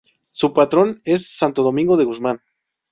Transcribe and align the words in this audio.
Su 0.31 0.51
Patrono 0.51 0.95
es 1.05 1.29
Santo 1.37 1.61
Domingo 1.61 1.95
de 1.95 2.05
Guzmán. 2.05 2.41